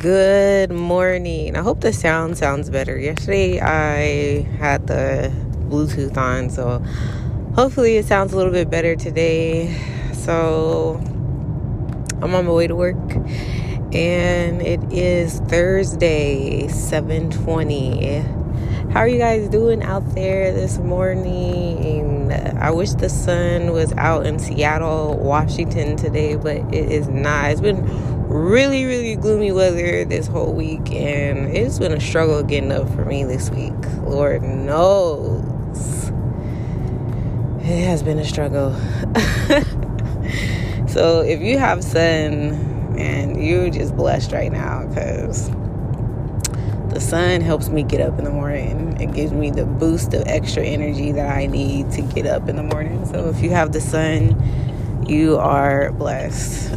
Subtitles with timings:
[0.00, 1.56] Good morning.
[1.58, 2.98] I hope the sound sounds better.
[2.98, 5.30] Yesterday I had the
[5.68, 6.78] Bluetooth on, so
[7.54, 9.78] hopefully it sounds a little bit better today.
[10.14, 10.98] So
[12.22, 12.96] I'm on my way to work
[13.92, 18.20] and it is Thursday, 720.
[18.94, 22.32] How are you guys doing out there this morning?
[22.32, 27.50] I wish the sun was out in Seattle, Washington today, but it is not.
[27.50, 27.86] It's been
[28.30, 33.04] really, really gloomy weather this whole week, and it's been a struggle getting up for
[33.04, 33.74] me this week.
[34.02, 36.10] Lord knows.
[37.58, 38.72] It has been a struggle.
[40.88, 45.50] so, if you have sun, and you're just blessed right now because
[46.90, 49.00] the sun helps me get up in the morning.
[49.00, 52.54] It gives me the boost of extra energy that I need to get up in
[52.54, 53.04] the morning.
[53.06, 56.76] So, if you have the sun, you are blessed.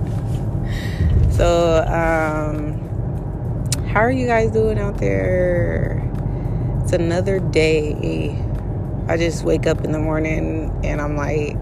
[1.36, 2.80] So, um,
[3.88, 6.02] how are you guys doing out there?
[6.82, 8.42] It's another day.
[9.06, 11.58] I just wake up in the morning and I'm like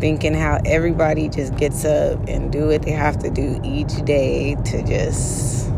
[0.00, 4.56] thinking how everybody just gets up and do what they have to do each day
[4.64, 5.70] to just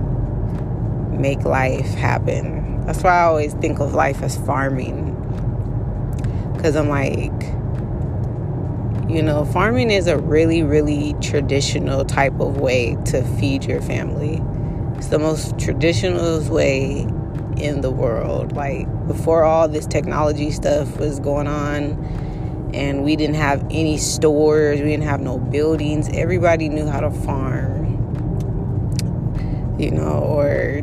[1.11, 2.87] make life happen.
[2.87, 5.13] That's why I always think of life as farming.
[6.55, 7.56] Because I'm like,
[9.09, 14.43] you know, farming is a really, really traditional type of way to feed your family.
[14.97, 17.07] It's the most traditional way
[17.57, 18.53] in the world.
[18.53, 24.81] Like before all this technology stuff was going on and we didn't have any stores,
[24.81, 27.87] we didn't have no buildings, everybody knew how to farm.
[29.79, 30.81] You know, or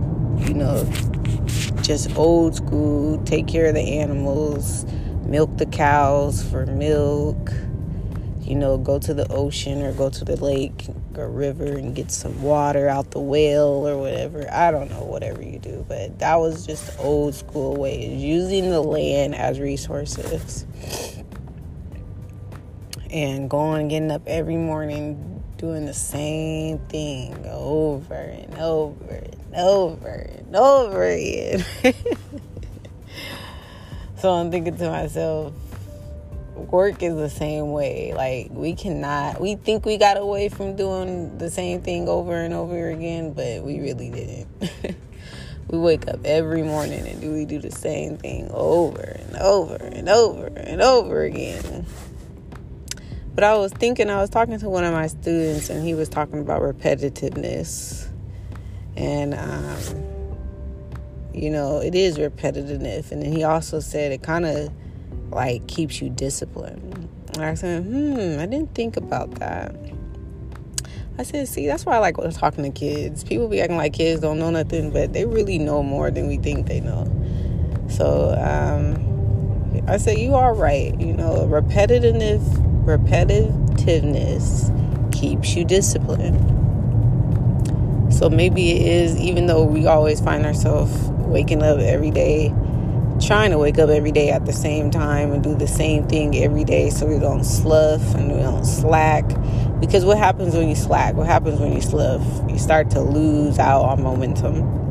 [0.47, 0.89] you know,
[1.81, 4.85] just old school, take care of the animals,
[5.25, 7.51] milk the cows for milk
[8.45, 12.11] you know, go to the ocean or go to the lake or river and get
[12.11, 14.45] some water out the well or whatever.
[14.51, 18.81] I don't know, whatever you do, but that was just old school ways, using the
[18.81, 20.65] land as resources.
[23.09, 30.09] And going, getting up every morning, doing the same thing over and over and over
[30.09, 31.63] and over again.
[34.17, 35.53] so I'm thinking to myself,
[36.71, 38.13] work is the same way.
[38.13, 42.53] Like we cannot we think we got away from doing the same thing over and
[42.53, 44.47] over again, but we really didn't.
[45.69, 49.75] we wake up every morning and do we do the same thing over and over
[49.75, 51.85] and over and over again.
[53.35, 56.09] But I was thinking I was talking to one of my students and he was
[56.09, 58.07] talking about repetitiveness.
[58.95, 60.03] And um
[61.33, 64.71] you know, it is repetitive and then he also said it kind of
[65.33, 67.09] like keeps you disciplined.
[67.35, 69.75] And I said, hmm, I didn't think about that.
[71.17, 73.23] I said, see, that's why I like talking to kids.
[73.23, 76.37] People be acting like kids don't know nothing, but they really know more than we
[76.37, 77.05] think they know.
[77.87, 80.99] So um, I said, you are right.
[80.99, 82.41] You know, repetitiveness,
[82.85, 84.71] repetitiveness
[85.13, 86.49] keeps you disciplined.
[88.11, 90.91] So maybe it is, even though we always find ourselves
[91.27, 92.53] waking up every day
[93.25, 96.37] trying to wake up every day at the same time and do the same thing
[96.37, 99.27] every day so we don't slough and we don't slack.
[99.79, 101.15] Because what happens when you slack?
[101.15, 102.21] What happens when you slough?
[102.49, 104.83] You start to lose out on momentum.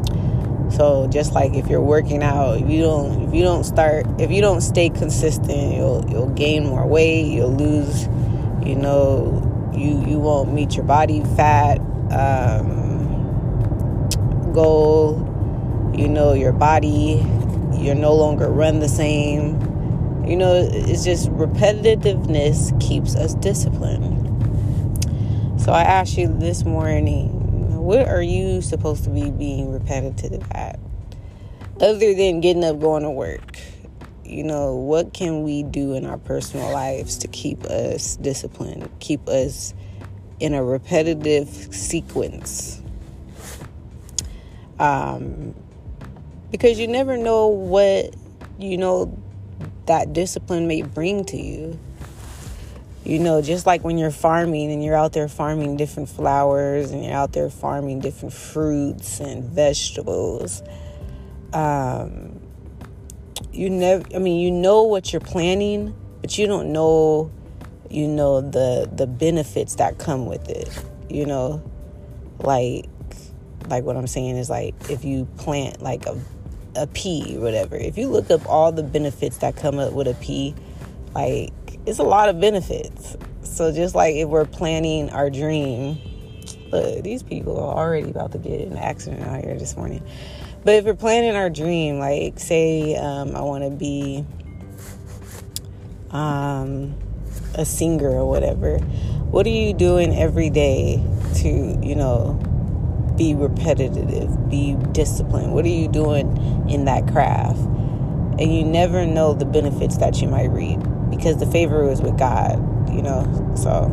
[0.70, 4.30] So just like if you're working out, if you don't if you don't start if
[4.30, 8.04] you don't stay consistent, you'll you'll gain more weight, you'll lose,
[8.64, 11.78] you know, you you won't meet your body fat
[12.10, 13.28] um,
[14.52, 15.28] goal.
[15.94, 17.22] You know, your body
[17.82, 19.60] you're no longer run the same.
[20.24, 24.20] You know, it's just repetitiveness keeps us disciplined.
[25.60, 30.78] So I asked you this morning, what are you supposed to be being repetitive at?
[31.80, 33.58] Other than getting up, going to work,
[34.24, 39.28] you know, what can we do in our personal lives to keep us disciplined, keep
[39.28, 39.74] us
[40.38, 42.80] in a repetitive sequence?
[44.78, 45.54] Um,
[46.52, 48.14] because you never know what
[48.58, 49.18] you know
[49.86, 51.78] that discipline may bring to you.
[53.04, 57.04] You know just like when you're farming and you're out there farming different flowers and
[57.04, 60.62] you're out there farming different fruits and vegetables
[61.52, 62.40] um,
[63.52, 67.28] you never i mean you know what you're planning, but you don't know
[67.90, 70.68] you know the the benefits that come with it
[71.10, 71.62] you know?
[72.38, 72.86] Like
[73.68, 76.20] like what i'm saying is like if you plant like a
[76.76, 76.86] a
[77.38, 80.14] whatever, if you look up all the benefits that come up with a
[81.14, 81.52] like
[81.86, 83.16] it's a lot of benefits.
[83.42, 85.98] So just like if we're planning our dream,
[86.72, 90.02] Look, these people are already about to get in an accident out here this morning.
[90.64, 94.24] But if we're planning our dream, like say um, I want to be
[96.10, 96.94] um,
[97.54, 101.04] a singer or whatever, what are you doing every day
[101.36, 101.48] to,
[101.82, 102.40] you know,
[103.16, 105.52] be repetitive, be disciplined?
[105.54, 107.58] What are you doing in that craft?
[107.58, 110.80] And you never know the benefits that you might reap
[111.10, 112.58] because the favor is with God,
[112.92, 113.22] you know.
[113.56, 113.90] So,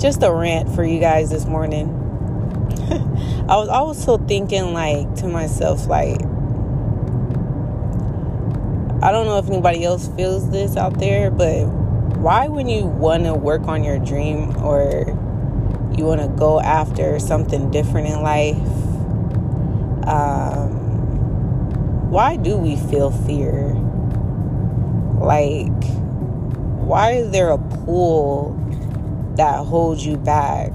[0.00, 1.88] just a rant for you guys this morning.
[3.48, 6.20] I was also thinking, like, to myself, like,
[9.02, 11.66] I don't know if anybody else feels this out there, but
[12.18, 15.06] why, when you want to work on your dream or
[15.98, 18.56] you want to go after something different in life,
[20.06, 20.82] um,
[22.10, 23.74] why do we feel fear?
[25.20, 25.84] Like,
[26.84, 28.58] why is there a pull
[29.36, 30.72] that holds you back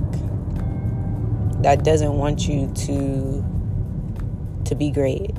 [1.61, 3.45] that doesn't want you to
[4.65, 5.35] to be great?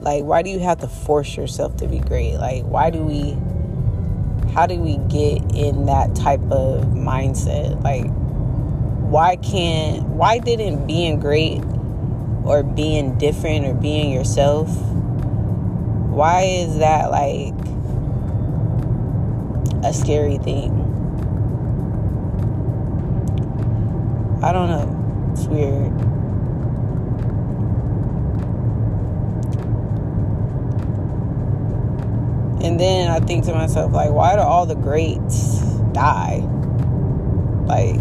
[0.00, 2.36] Like, why do you have to force yourself to be great?
[2.36, 3.36] Like, why do we
[4.54, 7.82] how do we get in that type of mindset?
[7.82, 8.06] Like,
[9.10, 11.62] why can't, why didn't being great
[12.44, 14.68] or being different or being yourself,
[16.10, 17.54] why is that like
[19.84, 20.72] a scary thing?
[24.42, 25.32] I don't know.
[25.32, 26.09] It's weird.
[32.62, 35.60] And then I think to myself, like, why do all the greats
[35.92, 36.40] die?
[37.64, 37.96] Like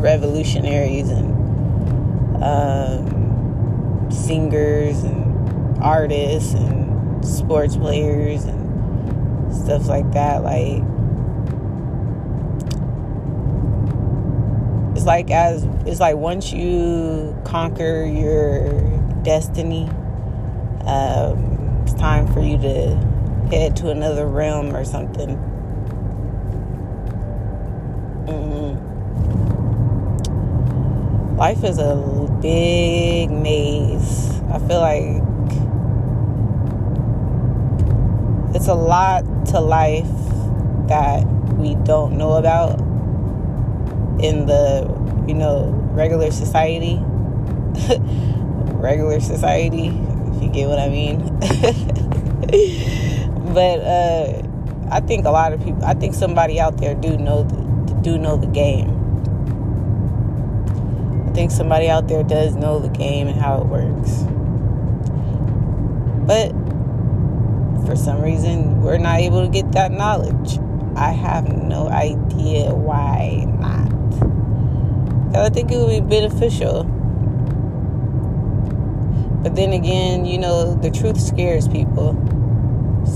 [0.00, 10.42] revolutionaries and um, singers and artists and sports players and stuff like that.
[10.42, 10.82] Like,
[14.96, 18.80] it's like as it's like once you conquer your
[19.22, 19.84] destiny,
[20.86, 23.07] um, it's time for you to
[23.50, 25.36] head to another realm or something.
[28.26, 28.86] Mm-hmm.
[31.36, 31.96] Life is a
[32.42, 34.40] big maze.
[34.52, 35.22] I feel like
[38.54, 40.06] it's a lot to life
[40.88, 41.24] that
[41.56, 42.80] we don't know about
[44.20, 44.86] in the,
[45.26, 47.00] you know, regular society.
[48.78, 51.20] regular society, if you get what I mean.
[53.58, 54.40] but uh,
[54.88, 55.84] I think a lot of people.
[55.84, 57.56] I think somebody out there do know the,
[58.02, 58.88] do know the game.
[61.28, 64.22] I think somebody out there does know the game and how it works.
[66.24, 66.50] But
[67.84, 70.60] for some reason, we're not able to get that knowledge.
[70.94, 73.88] I have no idea why not.
[75.36, 76.84] I think it would be beneficial.
[79.42, 82.37] But then again, you know, the truth scares people.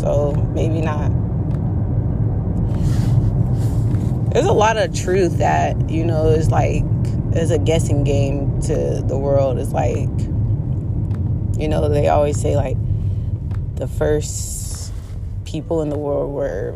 [0.00, 1.10] So maybe not.
[4.32, 6.84] There's a lot of truth that, you know, is like,
[7.34, 9.58] is a guessing game to the world.
[9.58, 10.08] It's like,
[11.60, 12.76] you know, they always say, like,
[13.76, 14.92] the first
[15.44, 16.74] people in the world were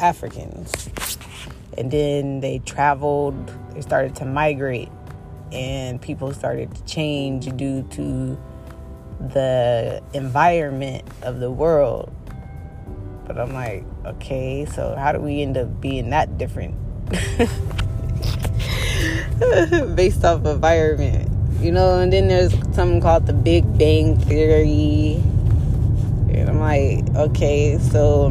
[0.00, 0.90] Africans.
[1.78, 4.90] And then they traveled, they started to migrate,
[5.52, 8.38] and people started to change due to
[9.20, 12.12] the environment of the world.
[13.26, 16.74] But I'm like, okay, so how do we end up being that different?
[19.96, 25.22] Based off environment, you know, and then there's something called the Big Bang Theory.
[26.32, 28.30] And I'm like, okay, so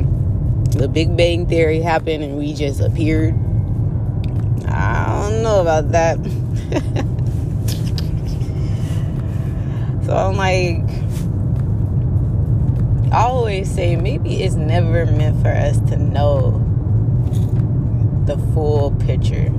[0.72, 3.36] the Big Bang Theory happened and we just appeared.
[4.68, 6.18] I don't know about that.
[10.08, 10.88] So I'm like,
[13.12, 16.64] I always say maybe it's never meant for us to know
[18.26, 19.50] the full picture.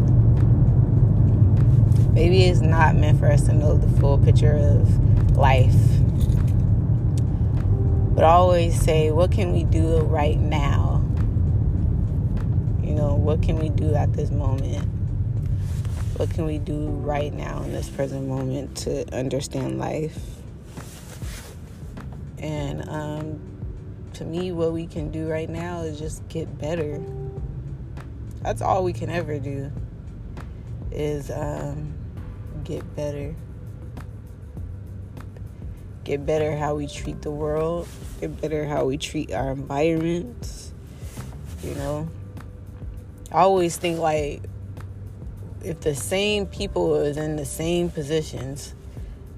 [2.14, 5.76] Maybe it's not meant for us to know the full picture of life.
[8.14, 11.04] But I always say, what can we do right now?
[12.82, 14.88] You know, what can we do at this moment?
[16.16, 20.37] What can we do right now in this present moment to understand life?
[22.38, 23.40] And um,
[24.14, 27.02] to me, what we can do right now is just get better.
[28.42, 29.70] That's all we can ever do
[30.90, 31.94] is um,
[32.64, 33.34] get better.
[36.04, 37.86] Get better how we treat the world.
[38.20, 40.72] Get better how we treat our environments.
[41.62, 42.08] You know,
[43.32, 44.42] I always think like
[45.62, 48.74] if the same people is in the same positions,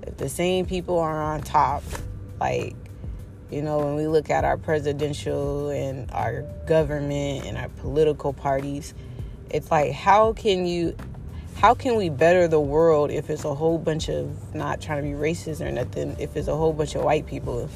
[0.03, 1.83] if the same people are on top,
[2.39, 2.77] like
[3.51, 8.95] you know, when we look at our presidential and our government and our political parties,
[9.51, 10.97] it's like how can you
[11.57, 15.09] how can we better the world if it's a whole bunch of not trying to
[15.09, 17.69] be racist or nothing, if it's a whole bunch of white people?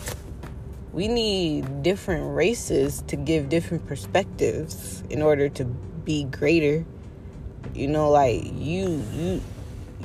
[0.92, 6.86] We need different races to give different perspectives in order to be greater.
[7.74, 9.42] You know, like you you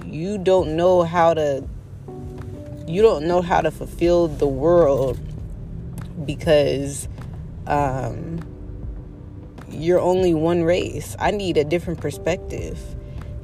[0.04, 1.64] you don't know how to
[2.88, 5.20] you don't know how to fulfill the world
[6.26, 7.08] because
[7.68, 8.40] um,
[9.70, 11.16] you're only one race.
[11.20, 12.80] I need a different perspective.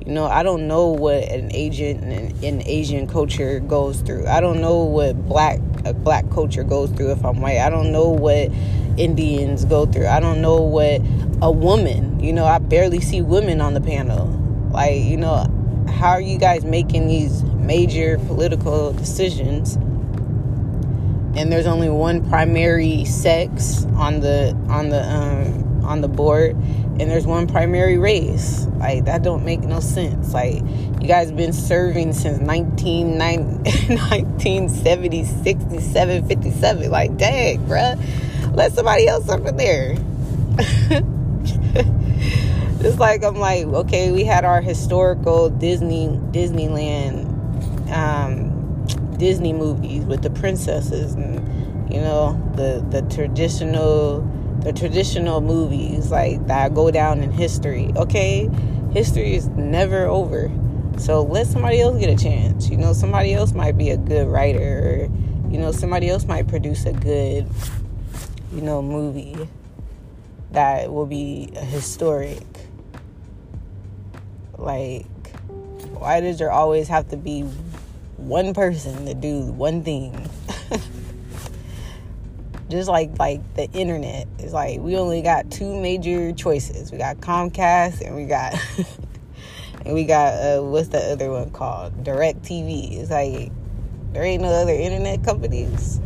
[0.05, 4.27] You know, I don't know what an Asian an Asian culture goes through.
[4.27, 7.59] I don't know what black a black culture goes through if I'm white.
[7.59, 8.51] I don't know what
[8.97, 10.07] Indians go through.
[10.07, 11.01] I don't know what
[11.41, 12.19] a woman.
[12.19, 14.27] You know, I barely see women on the panel.
[14.71, 15.47] Like, you know,
[15.89, 19.77] how are you guys making these major political decisions
[21.35, 27.11] and there's only one primary sex on the on the um, on the board and
[27.11, 28.67] there's one primary race.
[28.77, 30.31] Like that don't make no sense.
[30.33, 30.61] Like
[31.01, 37.99] you guys been serving since 1970 67 57 like dang bruh.
[38.55, 39.95] Let somebody else up in there.
[42.85, 47.25] It's like i'm like okay we had our historical disney disneyland
[47.91, 48.54] um
[49.17, 54.21] Disney movies with the princesses and you know the the traditional
[54.65, 57.91] the traditional movies like that go down in history.
[57.95, 58.49] Okay,
[58.91, 60.51] history is never over.
[60.97, 62.69] So let somebody else get a chance.
[62.69, 65.09] You know, somebody else might be a good writer.
[65.09, 67.47] Or, you know, somebody else might produce a good,
[68.53, 69.35] you know, movie
[70.51, 72.41] that will be historic.
[74.57, 75.05] Like,
[75.91, 77.43] why does there always have to be
[78.17, 80.29] one person to do one thing.
[82.69, 84.27] Just like like the internet.
[84.39, 86.91] It's like we only got two major choices.
[86.91, 88.55] We got Comcast and we got
[89.85, 92.03] and we got uh, what's the other one called?
[92.03, 92.97] DirecTV.
[92.97, 93.51] It's like
[94.13, 95.99] there ain't no other internet companies.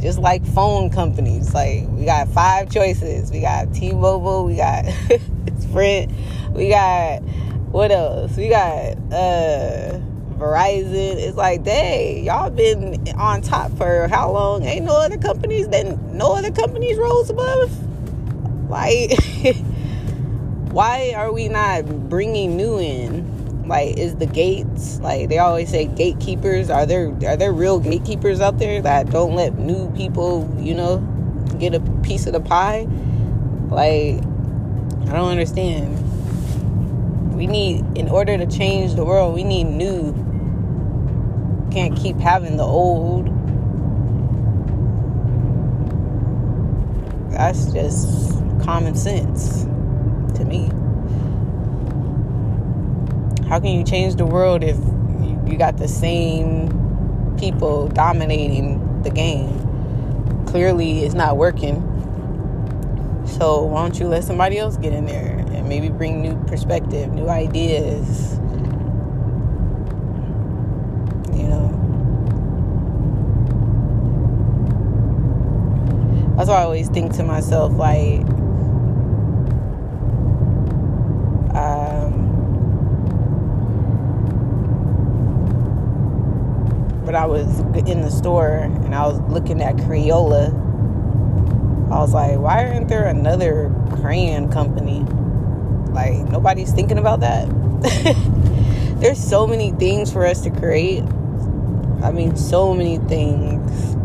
[0.00, 1.52] Just like phone companies.
[1.52, 3.32] Like we got five choices.
[3.32, 4.84] We got T-Mobile, we got
[5.58, 6.12] Sprint,
[6.52, 7.22] we got
[7.72, 8.36] what else?
[8.36, 9.97] We got uh
[10.38, 11.16] Verizon.
[11.16, 14.64] It's like, dang, y'all been on top for how long?
[14.64, 17.70] Ain't no other companies then no other companies rose above.
[18.70, 19.12] Like,
[20.70, 23.66] why are we not bringing new in?
[23.66, 26.70] Like, is the gates like they always say gatekeepers?
[26.70, 30.98] Are there are there real gatekeepers out there that don't let new people, you know,
[31.58, 32.86] get a piece of the pie?
[33.68, 34.22] Like,
[35.08, 36.04] I don't understand.
[37.34, 40.12] We need, in order to change the world, we need new
[41.78, 43.26] can't keep having the old.
[47.30, 48.32] That's just
[48.64, 49.62] common sense
[50.36, 50.66] to me.
[53.48, 54.76] How can you change the world if
[55.48, 60.44] you got the same people dominating the game?
[60.46, 61.76] Clearly, it's not working.
[63.24, 67.12] So, why don't you let somebody else get in there and maybe bring new perspective,
[67.12, 68.37] new ideas?
[76.38, 78.20] That's why I always think to myself, like,
[81.52, 82.12] um,
[87.04, 90.54] when I was in the store and I was looking at Crayola,
[91.90, 95.00] I was like, why aren't there another crayon company?
[95.92, 97.48] Like, nobody's thinking about that.
[99.00, 101.02] There's so many things for us to create.
[102.04, 103.96] I mean, so many things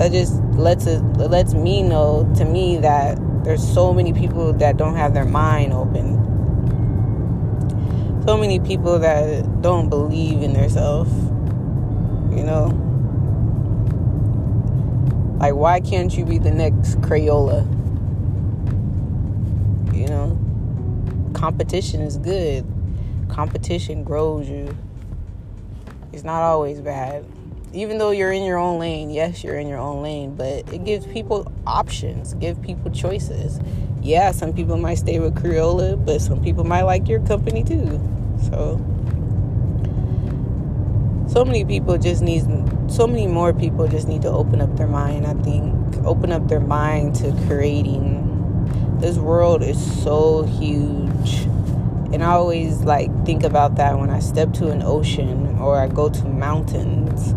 [0.00, 4.76] I just lets it lets me know to me that there's so many people that
[4.76, 6.24] don't have their mind open.
[8.26, 11.10] So many people that don't believe in themselves
[12.38, 12.66] you know?
[15.40, 17.66] Like why can't you be the next crayola?
[19.94, 20.38] You know?
[21.34, 22.64] Competition is good.
[23.28, 24.76] Competition grows you.
[26.12, 27.24] It's not always bad
[27.72, 30.84] even though you're in your own lane, yes, you're in your own lane, but it
[30.84, 33.60] gives people options, give people choices.
[34.00, 38.00] Yeah, some people might stay with Crayola, but some people might like your company too.
[38.42, 38.78] So,
[41.28, 42.42] so many people just need,
[42.90, 45.26] so many more people just need to open up their mind.
[45.26, 45.74] I think
[46.06, 48.24] open up their mind to creating.
[48.98, 51.42] This world is so huge.
[52.10, 55.88] And I always like think about that when I step to an ocean or I
[55.88, 57.34] go to mountains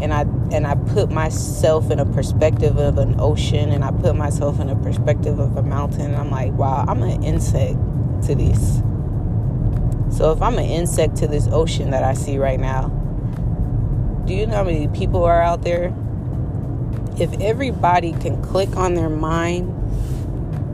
[0.00, 0.22] and I
[0.52, 4.68] and I put myself in a perspective of an ocean and I put myself in
[4.68, 6.14] a perspective of a mountain.
[6.14, 7.78] I'm like, wow, I'm an insect
[8.26, 8.82] to this.
[10.16, 12.88] So if I'm an insect to this ocean that I see right now,
[14.26, 15.94] do you know how many people are out there?
[17.18, 19.68] If everybody can click on their mind,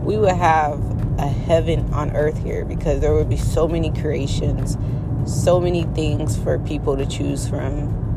[0.05, 0.81] we would have
[1.19, 4.79] a heaven on earth here because there would be so many creations,
[5.27, 8.10] so many things for people to choose from,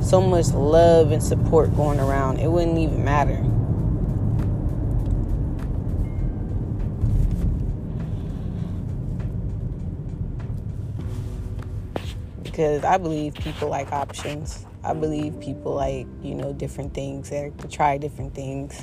[0.00, 2.38] so much love and support going around.
[2.38, 3.36] It wouldn't even matter.
[12.42, 14.66] Because I believe people like options.
[14.82, 18.80] I believe people like, you know, different things, they try different things.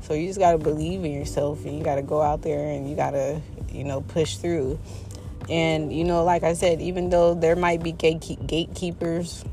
[0.00, 2.68] So you just got to believe in yourself and you got to go out there
[2.68, 3.40] and you got to,
[3.72, 4.78] you know, push through.
[5.48, 9.44] And, you know, like I said, even though there might be gatekeepers,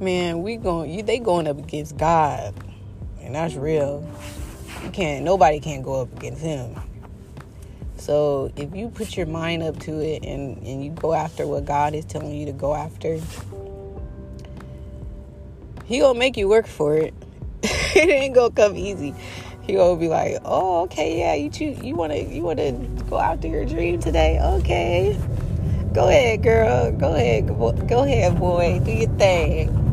[0.00, 2.54] man, we going, you, they going up against God.
[3.20, 4.08] And that's real.
[4.82, 6.76] You can't, nobody can't go up against him.
[7.96, 11.64] So if you put your mind up to it and, and you go after what
[11.64, 13.18] God is telling you to go after,
[15.84, 17.12] He gonna make you work for it.
[17.62, 19.14] it ain't gonna come easy.
[19.62, 22.72] He gonna be like, "Oh, okay, yeah, you choose, you wanna you wanna
[23.10, 24.40] go after your dream today?
[24.40, 25.18] Okay,
[25.92, 26.92] go ahead, girl.
[26.92, 28.80] Go ahead, go ahead, boy.
[28.84, 29.87] Do your thing."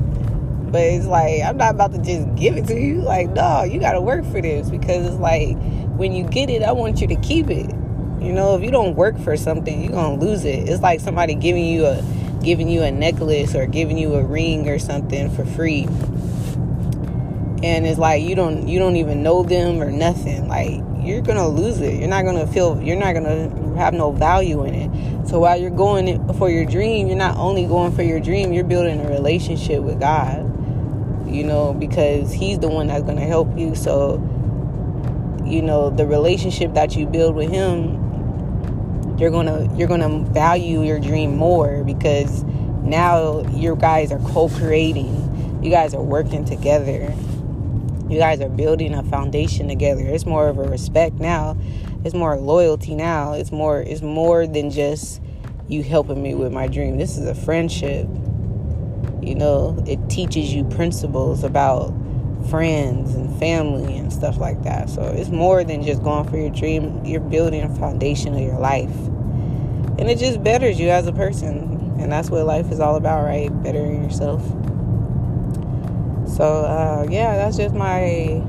[0.75, 2.95] But it's like I'm not about to just give it to you.
[2.95, 5.55] Like, no, you gotta work for this because it's like
[5.95, 7.69] when you get it, I want you to keep it.
[8.19, 10.67] You know, if you don't work for something, you're gonna lose it.
[10.67, 12.03] It's like somebody giving you a
[12.43, 15.83] giving you a necklace or giving you a ring or something for free
[17.63, 21.47] and it's like you don't you don't even know them or nothing like you're gonna
[21.47, 25.39] lose it you're not gonna feel you're not gonna have no value in it so
[25.39, 28.99] while you're going for your dream you're not only going for your dream you're building
[28.99, 30.54] a relationship with god
[31.35, 33.75] you know because he's the one that's gonna help you.
[33.75, 34.15] So
[35.45, 38.05] you know the relationship that you build with him
[39.17, 42.43] you're gonna you're gonna value your dream more because
[42.83, 45.61] now you guys are co-creating.
[45.63, 47.13] You guys are working together.
[48.09, 50.01] You guys are building a foundation together.
[50.01, 51.57] It's more of a respect now.
[52.03, 53.33] It's more loyalty now.
[53.33, 55.21] It's more it's more than just
[55.67, 56.97] you helping me with my dream.
[56.97, 58.07] This is a friendship
[59.25, 61.93] you know it teaches you principles about
[62.49, 64.89] friends and family and stuff like that.
[64.89, 67.03] So it's more than just going for your dream.
[67.03, 68.95] You're building a foundation of your life.
[69.97, 71.95] And it just betters you as a person.
[71.99, 73.49] And that's what life is all about right?
[73.63, 74.41] Bettering yourself.
[76.27, 78.43] So, uh, yeah, that's just my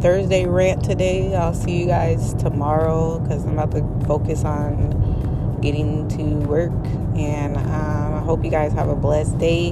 [0.00, 1.34] Thursday rant today.
[1.34, 5.01] I'll see you guys tomorrow because I'm about to focus on
[5.62, 6.72] getting to work.
[7.16, 9.68] And um, I hope you guys have a blessed day.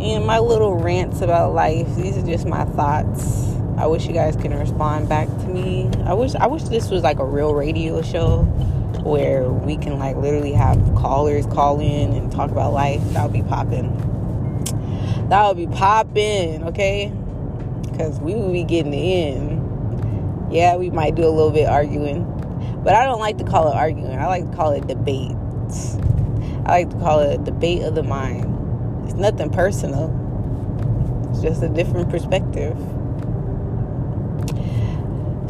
[0.00, 3.54] And my little rants about life, these are just my thoughts.
[3.76, 5.90] I wish you guys can respond back to me.
[6.04, 8.42] I wish I wish this was like a real radio show
[9.02, 13.02] where we can like literally have callers call in and talk about life.
[13.12, 14.10] That would be popping
[15.30, 17.12] that would be popping, okay?
[17.82, 20.48] Because we would be getting in.
[20.50, 22.24] Yeah, we might do a little bit arguing,
[22.82, 24.18] but I don't like to call it arguing.
[24.18, 25.96] I like to call it debates.
[26.66, 29.04] I like to call it a debate of the mind.
[29.04, 30.08] It's nothing personal.
[31.30, 32.76] It's just a different perspective.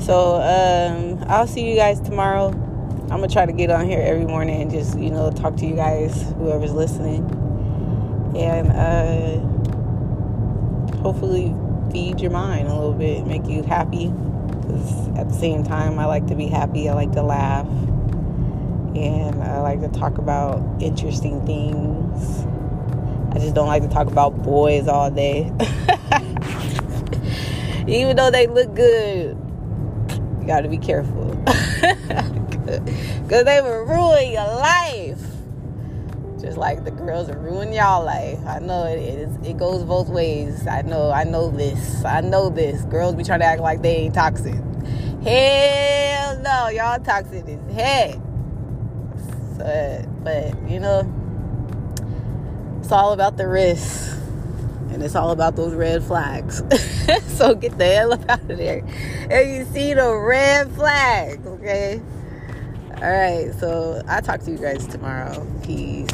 [0.01, 2.49] So um, I'll see you guys tomorrow.
[2.49, 5.66] I'm gonna try to get on here every morning and just you know talk to
[5.66, 7.25] you guys, whoever's listening,
[8.37, 8.73] and.
[8.73, 9.51] Uh,
[11.01, 11.55] hopefully
[11.90, 14.12] feed your mind a little bit, make you happy.
[14.70, 17.66] Because at the same time, I like to be happy, I like to laugh,
[18.94, 22.46] and I like to talk about interesting things.
[23.35, 25.50] I just don't like to talk about boys all day.
[27.88, 29.37] Even though they look good,
[30.40, 31.37] you gotta be careful.
[32.70, 35.30] Because they will ruin your life
[36.51, 38.41] just like the girls are ruining y'all life.
[38.45, 39.37] I know it is.
[39.47, 40.67] It goes both ways.
[40.67, 41.13] I know.
[41.13, 42.05] I know this.
[42.05, 42.83] I know this.
[42.87, 44.57] Girls be trying to act like they ain't toxic.
[45.23, 48.15] Hell no, y'all toxic as heck.
[49.59, 51.07] So, but you know,
[52.81, 54.19] it's all about the risk,
[54.91, 56.65] and it's all about those red flags.
[57.29, 58.85] so get the hell out of there.
[59.31, 62.03] And you see the red flags, okay?
[63.03, 65.47] All right, so I'll talk to you guys tomorrow.
[65.63, 66.07] Peace.